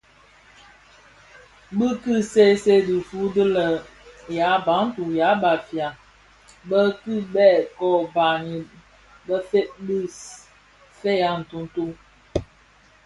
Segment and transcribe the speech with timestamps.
[1.77, 3.67] Bi ki see see dhifuu di bè
[4.37, 5.87] yabantu (ya Bafia)
[6.69, 8.55] be kibèè kō bani
[9.25, 10.15] bëftëg bis
[10.99, 11.85] fèeg a ntonto.